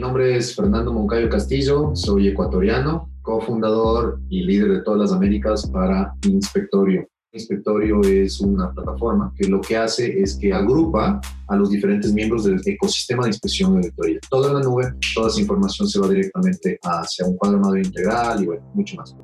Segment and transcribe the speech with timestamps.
[0.00, 5.70] Mi nombre es Fernando Moncayo Castillo, soy ecuatoriano, cofundador y líder de todas las Américas
[5.70, 7.06] para Inspectorio.
[7.32, 12.44] Inspectorio es una plataforma que lo que hace es que agrupa a los diferentes miembros
[12.44, 14.20] del ecosistema de inspección de auditoría.
[14.30, 14.84] Toda en la nube,
[15.14, 19.14] toda esa información se va directamente hacia un cuadro armado integral y bueno, mucho más.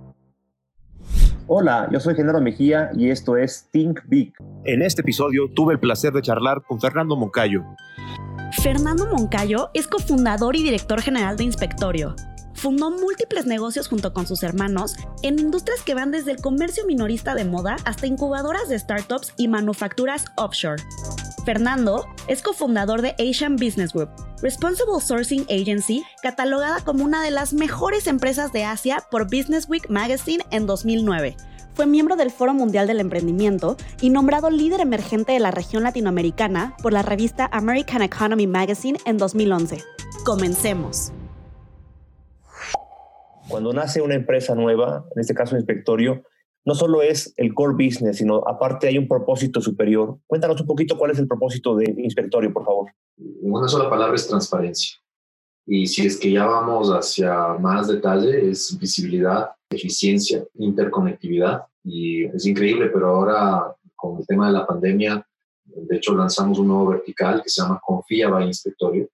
[1.46, 4.34] Hola, yo soy Genaro Mejía y esto es Think Big.
[4.66, 7.62] En este episodio tuve el placer de charlar con Fernando Moncayo.
[8.66, 12.16] Fernando Moncayo es cofundador y director general de Inspectorio
[12.52, 17.36] fundó múltiples negocios junto con sus hermanos en industrias que van desde el comercio minorista
[17.36, 20.82] de moda hasta incubadoras de startups y manufacturas offshore.
[21.44, 24.10] Fernando es cofundador de Asian Business Group,
[24.42, 29.88] Responsible Sourcing Agency, catalogada como una de las mejores empresas de Asia por Business Week
[29.88, 31.36] Magazine en 2009.
[31.76, 36.74] Fue miembro del Foro Mundial del Emprendimiento y nombrado líder emergente de la región latinoamericana
[36.82, 39.84] por la revista American Economy Magazine en 2011.
[40.24, 41.12] Comencemos.
[43.46, 46.22] Cuando nace una empresa nueva, en este caso Inspectorio,
[46.64, 50.18] no solo es el core business, sino aparte hay un propósito superior.
[50.26, 52.90] Cuéntanos un poquito cuál es el propósito de Inspectorio, por favor.
[53.42, 54.96] Una sola palabra es transparencia.
[55.66, 61.62] Y si es que ya vamos hacia más detalle, es visibilidad, eficiencia, interconectividad.
[61.84, 65.26] Y es increíble, pero ahora con el tema de la pandemia,
[65.64, 69.08] de hecho lanzamos un nuevo vertical que se llama Confía by Inspectorio,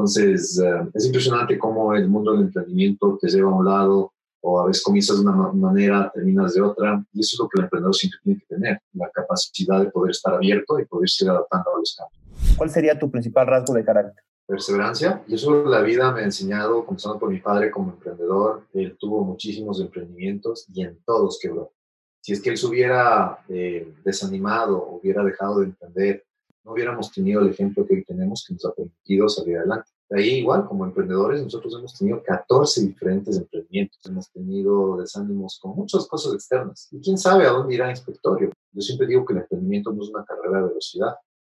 [0.00, 4.58] entonces, eh, es impresionante cómo el mundo del emprendimiento te lleva a un lado o
[4.58, 7.64] a veces comienzas de una manera, terminas de otra, y eso es lo que el
[7.64, 11.74] emprendedor siempre tiene que tener, la capacidad de poder estar abierto y poder ir adaptando
[11.74, 12.56] a los cambios.
[12.56, 14.24] ¿Cuál sería tu principal rasgo de carácter?
[14.50, 15.22] Perseverancia.
[15.28, 19.22] Y eso la vida me ha enseñado, comenzando por mi padre como emprendedor, él tuvo
[19.22, 21.72] muchísimos emprendimientos y en todos quebró.
[22.20, 26.24] Si es que él se hubiera eh, desanimado, hubiera dejado de emprender,
[26.64, 29.88] no hubiéramos tenido el ejemplo que hoy tenemos que nos ha permitido salir adelante.
[30.08, 35.76] De ahí igual, como emprendedores, nosotros hemos tenido 14 diferentes emprendimientos, hemos tenido desánimos con
[35.76, 36.88] muchas cosas externas.
[36.90, 38.50] Y quién sabe a dónde irá Inspectorio.
[38.72, 41.14] Yo siempre digo que el emprendimiento no es una carrera de velocidad,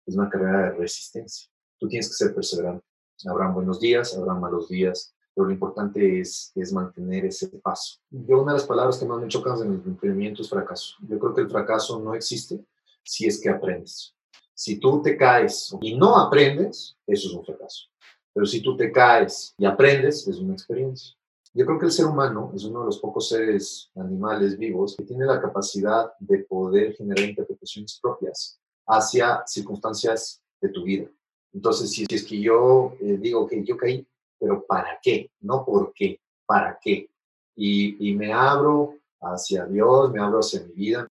[0.05, 1.49] es una carrera de resistencia.
[1.79, 2.90] Tú tienes que ser perseverante.
[3.27, 7.99] Habrán buenos días, habrán malos días, pero lo importante es, es mantener ese paso.
[8.11, 10.97] Yo una de las palabras que más me chocan en el emprendimiento es fracaso.
[11.09, 12.65] Yo creo que el fracaso no existe
[13.03, 14.15] si es que aprendes.
[14.55, 17.87] Si tú te caes y no aprendes, eso es un fracaso.
[18.33, 21.15] Pero si tú te caes y aprendes, es una experiencia.
[21.53, 25.05] Yo creo que el ser humano es uno de los pocos seres animales vivos que
[25.05, 31.11] tiene la capacidad de poder generar interpretaciones propias hacia circunstancias de tu vida.
[31.53, 34.07] Entonces, si, es que yo eh, digo que yo caí,
[34.39, 35.31] pero ¿para qué?
[35.41, 37.09] No por qué, ¿para qué?
[37.57, 41.09] Y, y me abro hacia Dios, me abro hacia mi vida,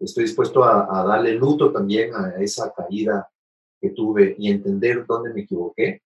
[0.00, 3.28] estoy dispuesto a, darle luto también a esa caída
[3.80, 6.02] que tuve y entender dónde me equivoqué,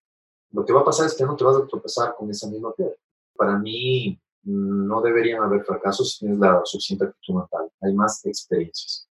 [0.51, 2.73] lo que va a pasar es que no te vas a tropezar con esa misma
[2.73, 2.95] piedra.
[3.35, 7.69] Para mí no deberían haber fracasos si tienes la suficiente actitud mental.
[7.81, 9.09] Hay más experiencias.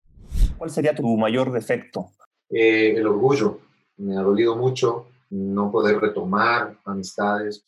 [0.57, 2.09] ¿Cuál sería tu mayor defecto?
[2.49, 3.59] Eh, el orgullo.
[3.97, 7.65] Me ha dolido mucho no poder retomar amistades.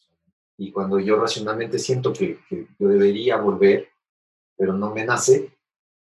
[0.57, 3.87] Y cuando yo racionalmente siento que, que yo debería volver,
[4.57, 5.51] pero no me nace,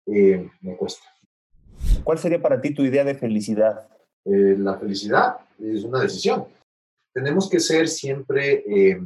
[0.05, 1.03] eh, me cuesta.
[2.03, 3.87] ¿Cuál sería para ti tu idea de felicidad?
[4.25, 6.45] Eh, la felicidad es una decisión.
[7.13, 9.01] Tenemos que ser siempre eh,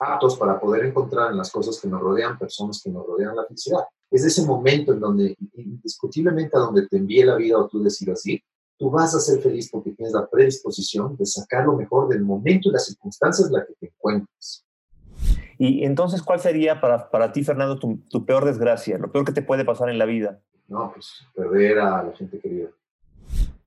[0.00, 3.44] aptos para poder encontrar en las cosas que nos rodean, personas que nos rodean la
[3.44, 3.80] felicidad.
[4.10, 8.24] Es ese momento en donde, indiscutiblemente a donde te envíe la vida o tú decidas
[8.26, 8.42] ir,
[8.78, 12.68] tú vas a ser feliz porque tienes la predisposición de sacar lo mejor del momento
[12.68, 14.64] y las circunstancias en las que te encuentres.
[15.58, 19.32] Y entonces, ¿cuál sería para, para ti, Fernando, tu, tu, peor desgracia, lo peor que
[19.32, 20.40] te puede pasar en la vida?
[20.66, 22.70] No, pues perder a la gente querida.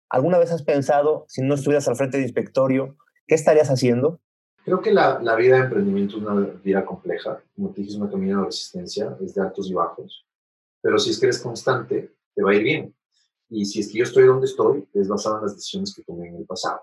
[0.09, 4.19] ¿Alguna vez has pensado, si no estuvieras al frente de inspectorio, qué estarías haciendo?
[4.66, 7.39] Creo que la, la vida de emprendimiento es una vida compleja.
[7.56, 10.25] Como te dije, es una camino de resistencia, es de altos y bajos.
[10.81, 12.95] Pero si es que eres constante, te va a ir bien.
[13.50, 16.28] Y si es que yo estoy donde estoy, es basado en las decisiones que tomé
[16.30, 16.81] en el pasado.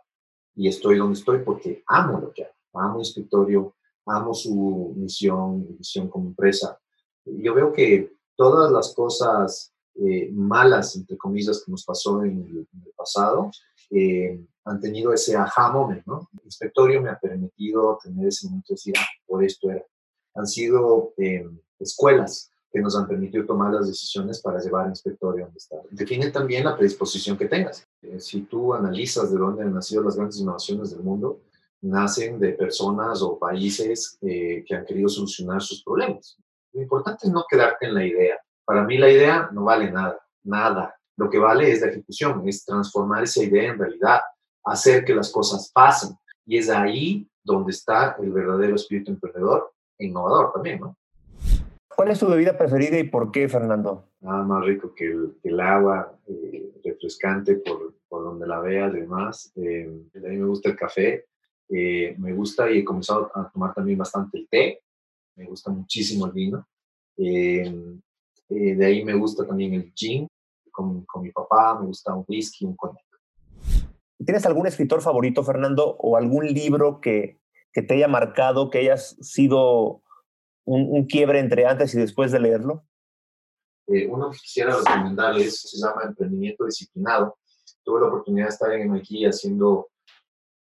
[0.56, 2.54] Y estoy donde estoy porque amo lo que hago.
[2.74, 3.74] Amo inspectorio,
[4.06, 6.78] amo su misión, visión como empresa.
[7.24, 12.68] Yo veo que todas las cosas eh, malas, entre comillas, que nos pasó en el,
[12.96, 13.50] pasado,
[13.90, 16.28] eh, han tenido ese aha moment, ¿no?
[16.32, 19.84] El inspectorio me ha permitido tener ese momento de decir, ah, por esto era.
[20.34, 21.46] Han sido eh,
[21.78, 25.76] escuelas que nos han permitido tomar las decisiones para llevar al inspectorio donde está.
[25.92, 27.86] Define también la predisposición que tengas.
[28.18, 31.40] si tú analizas de dónde han nacido las grandes innovaciones del mundo,
[31.82, 36.36] nacen de personas o países eh, que han querido solucionar sus problemas.
[36.72, 38.40] Lo importante es no quedarte en la idea.
[38.64, 40.96] Para mí la idea no vale nada, nada.
[41.16, 44.18] Lo que vale es la ejecución, es transformar esa idea en realidad,
[44.64, 46.16] hacer que las cosas pasen.
[46.44, 50.96] Y es ahí donde está el verdadero espíritu emprendedor e innovador también, ¿no?
[51.96, 54.08] ¿Cuál es tu bebida preferida y por qué, Fernando?
[54.20, 59.52] Nada más rico que el, agua, eh, refrescante por, por, donde la veas y demás.
[59.56, 61.26] Eh, a mí me gusta el café,
[61.68, 64.82] eh, me gusta y he comenzado a tomar también bastante el té,
[65.36, 66.66] me gusta muchísimo el vino.
[67.16, 70.26] de ahí me gusta también el gin,
[70.70, 73.04] con, con mi papá, me gusta un whisky, un coñac.
[74.24, 77.38] ¿Tienes algún escritor favorito, Fernando, o algún libro que,
[77.72, 80.03] que te haya marcado, que hayas sido
[80.64, 82.84] un, quiebre entre antes y después de leerlo?
[83.86, 87.38] Eh, uno que quisiera recomendarles se llama Emprendimiento Disciplinado.
[87.82, 89.90] Tuve la oportunidad de estar en MIT haciendo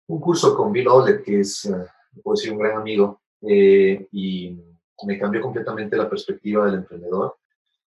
[0.09, 1.87] un curso con Bill Oleg, que es, eh,
[2.23, 4.57] puedo decir, un gran amigo, eh, y
[5.05, 7.37] me cambió completamente la perspectiva del emprendedor.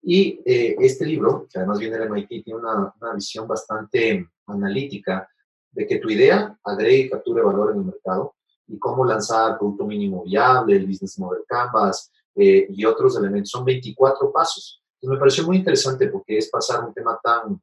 [0.08, 5.28] Y este libro, que además viene del MIT, tiene una, una visión bastante analítica
[5.72, 8.35] de que tu idea agregue y capture valor en el mercado
[8.68, 13.50] y cómo lanzar producto mínimo viable, el business model canvas eh, y otros elementos.
[13.50, 14.82] Son 24 pasos.
[15.00, 17.60] Y me pareció muy interesante porque es pasar un tema tan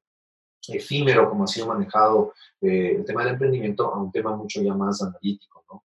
[0.67, 4.73] efímero como ha sido manejado eh, el tema del emprendimiento a un tema mucho ya
[4.73, 5.63] más analítico.
[5.69, 5.83] ¿no?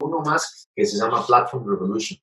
[0.00, 2.18] Uno más que se llama Platform Revolution.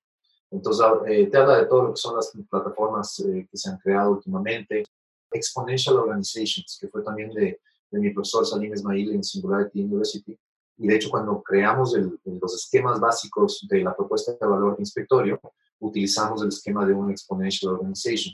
[0.52, 4.12] Entonces, eh, te habla de todo lo que son las plataformas que se han creado
[4.12, 4.84] últimamente.
[5.31, 7.60] Exponential Organizations, que fue también de,
[7.92, 10.40] de mi profesor Salim Esmail en Singularity University.
[10.80, 11.94] Y de hecho, cuando creamos
[12.24, 15.40] los esquemas básicos de la propuesta de valor de inspectorio,
[15.80, 18.34] utilizamos el esquema de un exponential organization.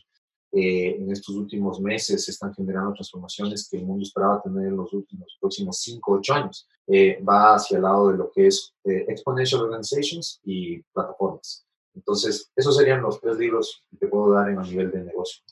[0.51, 4.77] Eh, en estos últimos meses se están generando transformaciones que el mundo esperaba tener en
[4.77, 6.68] los últimos próximos 5 o 8 años.
[6.88, 11.65] Eh, va hacia el lado de lo que es eh, exponential organizations y plataformas.
[11.95, 15.44] Entonces, esos serían los tres libros que te puedo dar en a nivel de negocio.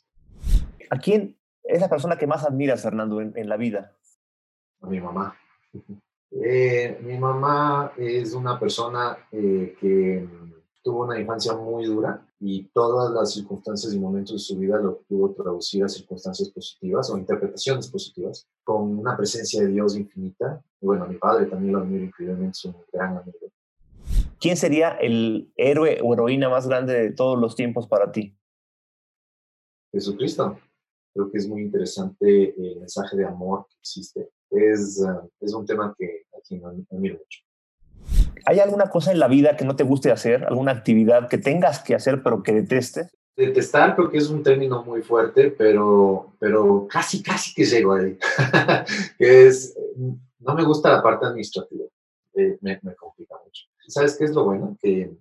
[0.90, 3.98] ¿A quién es la persona que más admiras, Fernando, en, la vida?
[4.82, 5.36] A mi mamá.
[6.42, 10.28] Eh, mi mamá es una persona eh, que
[10.82, 15.02] tuvo una infancia muy dura y todas las circunstancias y momentos de su vida lo
[15.04, 20.62] pudo traducir a circunstancias positivas o interpretaciones positivas, con una presencia de Dios infinita.
[20.82, 23.38] Y bueno, mi padre también lo admiro increíblemente, es un gran amigo.
[24.40, 28.36] ¿Quién sería el héroe o heroína más grande de todos los tiempos para ti?
[29.94, 30.60] Jesucristo.
[31.14, 34.32] Creo que es muy interesante el mensaje de amor que existe.
[34.54, 37.40] Es, uh, es un tema que aquí me admiro mucho.
[38.46, 40.44] ¿Hay alguna cosa en la vida que no te guste hacer?
[40.46, 43.16] ¿Alguna actividad que tengas que hacer pero que detestes?
[43.36, 48.18] Detestar creo que es un término muy fuerte, pero, pero casi, casi que llego ahí.
[49.18, 49.76] que es,
[50.40, 51.86] no me gusta la parte administrativa.
[52.36, 53.64] Eh, me, me complica mucho.
[53.88, 54.78] ¿Sabes qué es lo bueno?
[54.82, 55.12] Que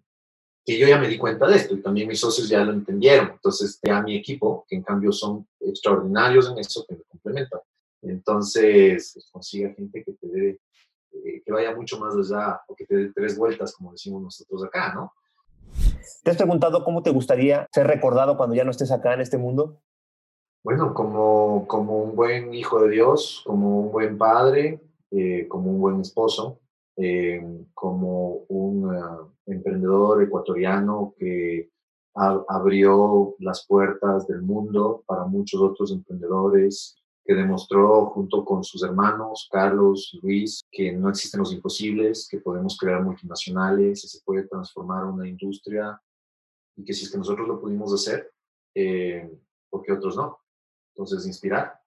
[0.64, 3.30] que yo ya me di cuenta de esto y también mis socios ya lo entendieron.
[3.32, 7.60] Entonces, ya mi equipo, que en cambio son extraordinarios en eso, que me complementan.
[8.12, 10.60] Entonces, pues, consiga gente que te dé,
[11.12, 14.64] eh, que vaya mucho más allá o que te dé tres vueltas, como decimos nosotros
[14.64, 15.12] acá, ¿no?
[16.22, 19.38] ¿Te has preguntado cómo te gustaría ser recordado cuando ya no estés acá en este
[19.38, 19.80] mundo?
[20.62, 24.80] Bueno, como, como un buen hijo de Dios, como un buen padre,
[25.10, 26.60] eh, como un buen esposo,
[26.96, 27.42] eh,
[27.74, 31.70] como un ah, emprendedor ecuatoriano que
[32.14, 39.48] abrió las puertas del mundo para muchos otros emprendedores, que demostró junto con sus hermanos,
[39.50, 45.04] Carlos Luis, que no existen los imposibles, que podemos crear multinacionales, que se puede transformar
[45.04, 46.00] una industria
[46.76, 48.32] y que si es que nosotros lo pudimos hacer,
[48.74, 49.30] eh,
[49.70, 50.38] ¿por qué otros no?
[50.94, 51.80] Entonces, inspirar.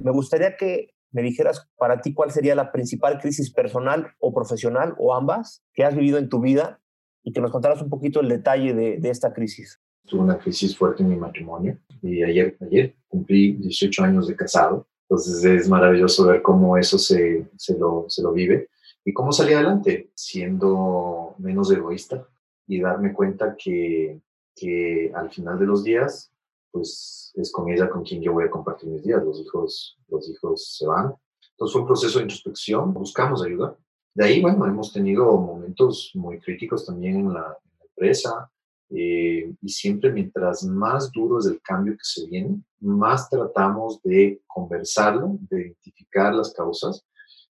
[0.00, 4.94] Me gustaría que me dijeras para ti cuál sería la principal crisis personal o profesional
[4.98, 6.80] o ambas que has vivido en tu vida
[7.22, 9.80] y que nos contaras un poquito el detalle de, de esta crisis.
[10.08, 14.86] Tuve una crisis fuerte en mi matrimonio y ayer, ayer cumplí 18 años de casado,
[15.02, 18.68] entonces es maravilloso ver cómo eso se, se, lo, se lo vive
[19.04, 22.26] y cómo salí adelante siendo menos egoísta
[22.66, 24.20] y darme cuenta que,
[24.54, 26.30] que al final de los días
[26.70, 29.22] pues es con ella con quien yo voy a compartir mis días.
[29.24, 31.14] Los hijos, los hijos se van.
[31.50, 33.76] Entonces fue un proceso de introspección, buscamos ayuda.
[34.14, 37.56] De ahí, bueno, hemos tenido momentos muy críticos también en la,
[37.98, 38.48] empresa
[38.90, 44.40] eh, y siempre mientras más duro es el cambio que se viene, más tratamos de
[44.46, 47.04] conversarlo, de identificar las causas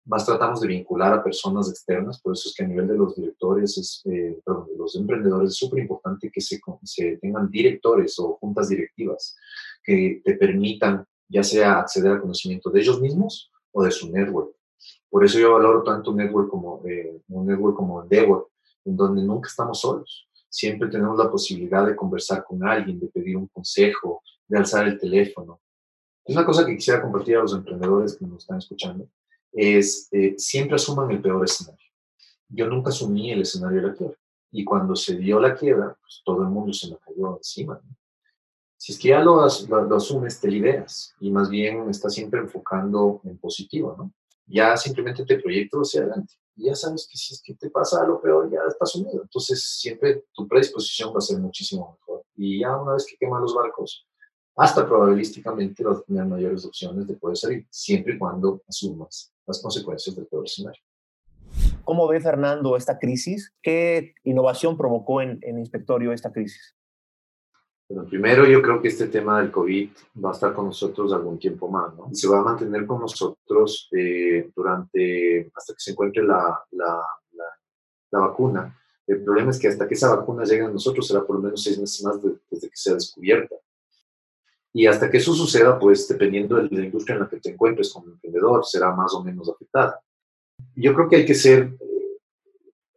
[0.07, 3.15] más tratamos de vincular a personas externas, por eso es que a nivel de los
[3.15, 8.17] directores, es, eh, perdón, de los emprendedores, es súper importante que se, se, tengan directores
[8.19, 9.35] o juntas directivas
[9.83, 14.55] que te permitan ya sea acceder al conocimiento de ellos mismos o de su network.
[15.09, 18.49] Por eso yo valoro tanto un network como, eh, un network como Endeavor,
[18.85, 20.29] en donde nunca estamos solos.
[20.49, 24.99] Siempre tenemos la posibilidad de conversar con alguien, de pedir un consejo, de alzar el
[24.99, 25.59] teléfono.
[26.23, 29.07] Es una cosa que quisiera compartir a los emprendedores que nos están escuchando
[29.57, 31.83] es eh, siempre asuman el peor escenario.
[32.49, 34.17] yo nunca asumí el escenario de la quiebra.
[34.51, 37.81] Y cuando se dio la quiebra, pues todo el mundo se me cayó encima.
[38.77, 43.19] Si es que ya lo, lo, asumes, te liberas y más bien estás siempre enfocando
[43.25, 44.13] en positivo, ¿no?
[44.45, 46.35] Ya simplemente te proyectas hacia adelante.
[46.57, 49.21] Y ya sabes que si es que te pasa lo peor, ya estás unido.
[49.21, 52.23] Entonces, siempre tu predisposición va a ser muchísimo mejor.
[52.35, 54.07] Y ya una vez que queman los barcos,
[54.55, 59.61] hasta probabilísticamente vas a tener mayores opciones de poder salir, siempre y cuando asumas las
[59.61, 60.81] consecuencias del peor escenario.
[61.83, 63.53] ¿Cómo ve Fernando esta crisis?
[63.61, 66.76] ¿Qué innovación provocó en, en Inspectorio esta crisis?
[67.89, 69.89] Bueno, primero yo creo que este tema del COVID
[70.23, 72.09] va a estar con nosotros algún tiempo más, ¿no?
[72.13, 77.01] Se va a mantener con nosotros eh, durante, hasta que se encuentre la, la,
[77.31, 77.45] la,
[78.11, 78.77] la, vacuna.
[79.07, 81.63] El problema es que hasta que esa vacuna llegue a nosotros será por lo menos
[81.63, 83.55] seis meses más desde que sea descubierta.
[84.73, 87.93] Y hasta que eso suceda, pues dependiendo de la industria en la que te encuentres
[87.93, 90.01] como emprendedor, será más o menos afectada.
[90.75, 92.17] Yo creo que hay que ser eh,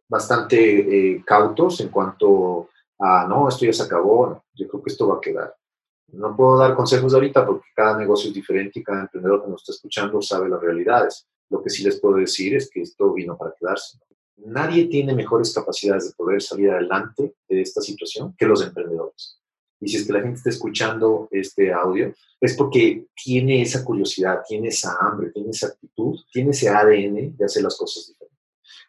[0.09, 2.70] bastante eh, cautos en cuanto
[3.01, 5.55] a, no, esto ya se acabó, yo creo que esto va a quedar.
[6.13, 9.61] No puedo dar consejos ahorita porque cada negocio es diferente y cada emprendedor que nos
[9.61, 11.27] está escuchando sabe las realidades.
[11.49, 13.97] Lo que sí les puedo decir es que esto vino para quedarse.
[14.37, 19.41] Nadie tiene mejores capacidades de poder salir adelante de esta situación que los emprendedores
[19.81, 24.41] y si es que la gente está escuchando este audio, es porque tiene esa curiosidad,
[24.47, 28.39] tiene esa hambre, tiene esa actitud, tiene ese ADN de hacer las cosas diferentes.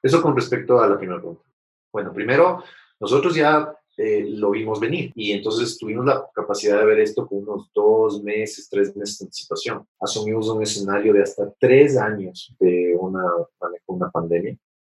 [0.02, 1.44] Eso con respecto a la primera pregunta.
[1.90, 2.62] Bueno, primero,
[3.00, 7.38] nosotros ya eh, lo vimos venir y entonces tuvimos la capacidad de ver esto con
[7.38, 9.86] unos dos meses, tres meses de anticipación.
[10.00, 13.22] Asumimos un escenario de hasta tres años de una,
[13.86, 14.58] una pandemia.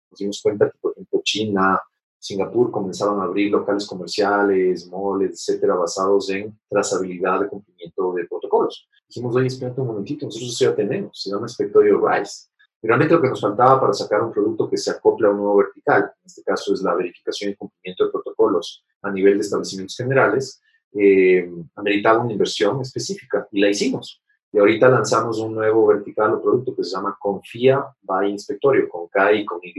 [0.10, 1.82] Nos dimos cuenta que, por ejemplo, China,
[2.18, 8.88] Singapur comenzaron a abrir locales comerciales, malls, etcétera, basados en trazabilidad de cumplimiento de protocolos.
[9.10, 12.48] Dijimos, oye, espérate un momentito, nosotros ya tenemos, se llama Inspectorio RISE.
[12.88, 15.58] Realmente lo que nos faltaba para sacar un producto que se acople a un nuevo
[15.58, 19.96] vertical, en este caso es la verificación y cumplimiento de protocolos a nivel de establecimientos
[19.98, 20.62] generales,
[20.94, 24.22] eh, ameritaba una inversión específica y la hicimos.
[24.52, 29.08] Y ahorita lanzamos un nuevo vertical o producto que se llama Confía by Inspectorio, con
[29.08, 29.74] K y con Y,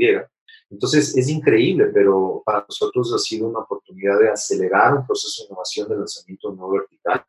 [0.70, 5.46] entonces, es increíble, pero para nosotros ha sido una oportunidad de acelerar un proceso de
[5.46, 7.22] innovación de lanzamiento nuevo vertical,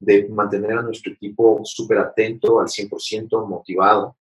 [0.00, 4.16] de mantener a nuestro equipo súper atento, al 100% motivado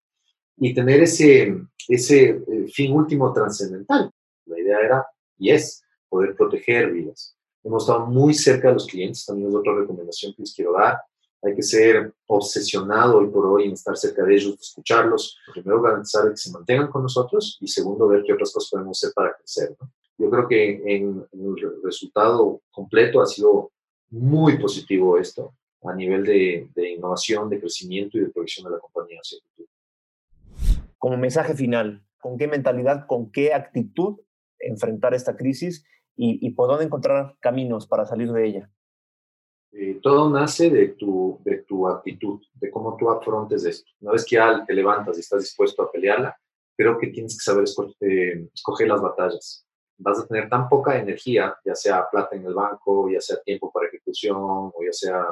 [0.58, 1.56] y tener ese,
[1.88, 4.12] ese eh, fin último trascendental.
[4.46, 5.06] La idea era,
[5.38, 7.36] y es, poder proteger vidas.
[7.64, 10.98] Hemos estado muy cerca de los clientes, también es otra recomendación que les quiero dar
[11.44, 15.38] hay que ser obsesionado hoy por hoy en estar cerca de ellos, escucharlos.
[15.54, 19.14] Primero, garantizar que se mantengan con nosotros y segundo, ver qué otras cosas podemos hacer
[19.14, 19.76] para crecer.
[20.18, 23.72] Yo creo que en, el resultado completo ha sido
[24.10, 29.20] muy positivo esto a nivel de, innovación, de crecimiento y de proyección de la compañía
[29.22, 29.40] hacia
[31.08, 34.20] Como mensaje final, ¿con qué mentalidad, con qué actitud
[34.60, 35.86] enfrentar esta crisis
[36.18, 38.70] y, por dónde encontrar caminos para salir de ella?
[39.72, 43.90] Eh, todo nace de tu, de tu actitud, de cómo tú afrontes esto.
[44.02, 46.36] Una vez que ya te levantas y estás dispuesto a pelearla,
[46.76, 47.64] creo que tienes que saber
[48.02, 49.66] eh, escoger, las batallas.
[49.98, 53.72] Vas a tener tan poca energía, ya sea plata en el banco, ya sea tiempo
[53.72, 55.26] para ejecución, o ya sea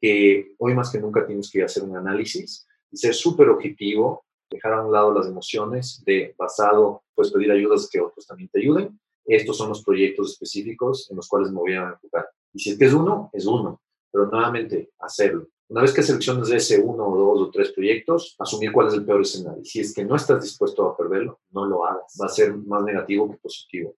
[0.00, 4.74] que hoy más que nunca tienes que hacer un análisis y ser súper objetivo, dejar
[4.74, 8.98] a un lado las emociones, de basado, pues pedir ayudas que otros también te ayuden.
[9.24, 12.28] Estos son los proyectos específicos en los cuales me voy a enfocar.
[12.52, 13.80] Y si es que es uno, es uno.
[14.10, 15.48] Pero nuevamente, hacerlo.
[15.68, 19.06] Una vez que selecciones ese uno o dos o tres proyectos, asumir cuál es el
[19.06, 19.64] peor escenario.
[19.64, 22.14] Si es que no estás dispuesto a perderlo, no lo hagas.
[22.20, 23.96] Va a ser más negativo que positivo.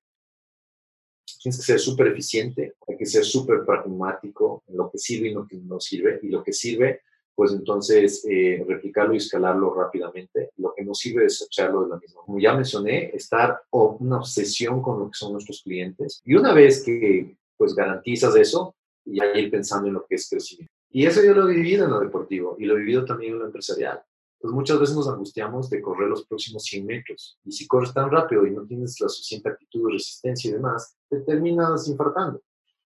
[1.42, 5.34] Tienes que ser súper eficiente, hay que ser súper pragmático en lo que sirve y
[5.34, 6.20] lo que no sirve.
[6.22, 7.02] Y lo que sirve,
[7.34, 10.50] pues entonces eh, replicarlo y escalarlo rápidamente.
[10.56, 12.22] Lo que no sirve es echarlo de la misma.
[12.24, 16.20] Como ya mencioné, estar una obsesión con lo que son nuestros clientes.
[16.24, 18.74] Y una vez que pues garantizas eso
[19.04, 20.72] y ir pensando en lo que es crecimiento.
[20.90, 23.40] Y eso yo lo he vivido en lo deportivo y lo he vivido también en
[23.40, 24.02] lo empresarial.
[24.38, 27.38] Pues muchas veces nos angustiamos de correr los próximos 100 metros.
[27.44, 31.20] Y si corres tan rápido y no tienes la suficiente actitud, resistencia y demás, te
[31.20, 32.42] terminas infartando.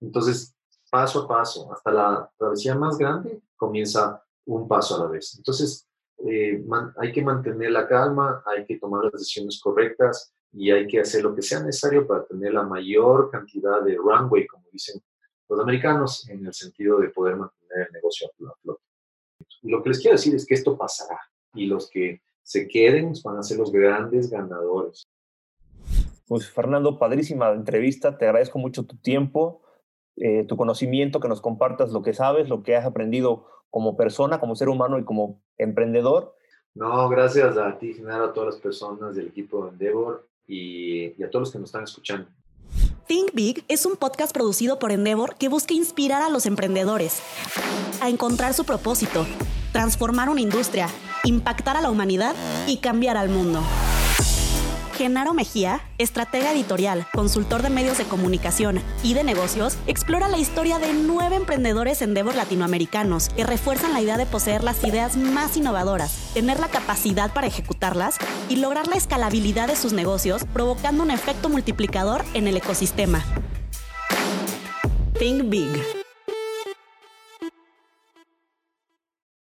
[0.02, 0.54] Entonces,
[0.92, 5.36] paso a paso, hasta la travesía más grande, comienza un paso a la vez.
[5.38, 5.88] Entonces,
[6.26, 6.64] eh,
[6.98, 11.24] hay que mantener la calma, hay que tomar las decisiones correctas, y hay que hacer
[11.24, 15.02] lo que sea necesario para tener la mayor cantidad de runway, como dicen
[15.50, 18.82] los americanos, en el sentido de poder mantener el negocio a flote.
[19.62, 21.20] Lo que les quiero decir es que esto pasará
[21.54, 25.08] y los que se queden van a ser los grandes ganadores.
[26.28, 29.62] Pues Fernando, padrísima entrevista, te agradezco mucho tu tiempo,
[30.18, 34.40] eh, tu conocimiento, que nos compartas lo que sabes, lo que has aprendido como persona,
[34.40, 36.36] como ser humano y como emprendedor.
[36.74, 41.24] No, gracias a ti, Genaro, a todas las personas del equipo de Endeavor y, y
[41.24, 42.30] a todos los que nos están escuchando.
[43.08, 47.22] Think Big es un podcast producido por Endeavor que busca inspirar a los emprendedores
[48.02, 49.26] a encontrar su propósito,
[49.72, 50.88] transformar una industria,
[51.24, 52.36] impactar a la humanidad
[52.68, 53.62] y cambiar al mundo.
[54.98, 60.80] Genaro Mejía, estratega editorial, consultor de medios de comunicación y de negocios, explora la historia
[60.80, 66.32] de nueve emprendedores Endeavor latinoamericanos que refuerzan la idea de poseer las ideas más innovadoras,
[66.34, 68.18] tener la capacidad para ejecutarlas
[68.50, 73.24] y lograr la escalabilidad de sus negocios, provocando un efecto multiplicador en el ecosistema.
[75.20, 75.97] Think Big.